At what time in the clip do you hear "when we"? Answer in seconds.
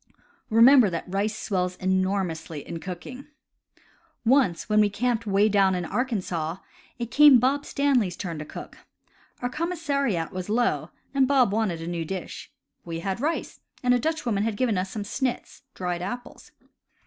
4.67-4.89